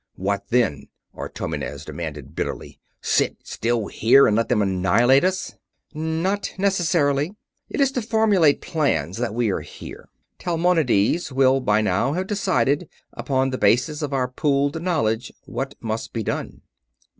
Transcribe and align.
"What, 0.15 0.47
then?" 0.49 0.87
Artomenes 1.13 1.85
demanded, 1.85 2.33
bitterly. 2.35 2.79
"Sit 3.01 3.37
still 3.43 3.85
here 3.85 4.25
and 4.25 4.35
let 4.35 4.49
them 4.49 4.59
annihilate 4.63 5.23
us?" 5.23 5.53
"Not 5.93 6.55
necessarily. 6.57 7.35
It 7.69 7.79
is 7.79 7.91
to 7.91 8.01
formulate 8.01 8.61
plans 8.61 9.17
that 9.17 9.35
we 9.35 9.51
are 9.51 9.59
here. 9.59 10.09
Talmonides 10.39 11.31
will 11.31 11.59
by 11.59 11.81
now 11.81 12.13
have 12.13 12.25
decided, 12.25 12.89
upon 13.13 13.51
the 13.51 13.59
basis 13.59 14.01
of 14.01 14.11
our 14.11 14.27
pooled 14.27 14.81
knowledge, 14.81 15.31
what 15.45 15.75
must 15.81 16.13
be 16.13 16.23
done." 16.23 16.61